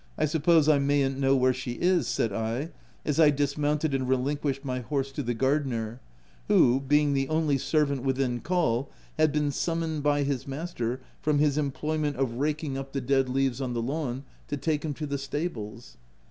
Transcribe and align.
1 0.15 0.25
suppose 0.27 0.67
I 0.67 0.79
mayn't 0.79 1.19
know 1.19 1.35
where 1.35 1.53
she 1.53 1.73
is?" 1.73 2.07
said 2.07 2.33
I, 2.33 2.71
as 3.05 3.19
I 3.19 3.29
dismounted 3.29 3.93
and 3.93 4.09
relinquished 4.09 4.65
my 4.65 4.79
horse 4.79 5.11
to 5.11 5.21
the 5.21 5.35
gardener, 5.35 6.01
who, 6.47 6.79
being 6.81 7.13
the 7.13 7.29
only 7.29 7.59
ser 7.59 7.85
vant 7.85 8.01
within 8.01 8.39
call, 8.39 8.89
had 9.19 9.31
been 9.31 9.51
summoned 9.51 10.01
by 10.01 10.23
his 10.23 10.47
master, 10.47 11.01
from 11.21 11.37
his 11.37 11.55
employment 11.55 12.17
of 12.17 12.39
raking 12.39 12.79
up 12.79 12.93
the 12.93 12.99
192 12.99 12.99
THE 12.99 13.13
TENANT. 13.13 13.25
dead 13.27 13.35
leaves 13.35 13.61
on 13.61 13.73
the 13.75 13.79
lawn, 13.83 14.23
to 14.47 14.57
take 14.57 14.83
him 14.83 14.95
to 14.95 15.05
the 15.05 15.19
stables. 15.19 15.97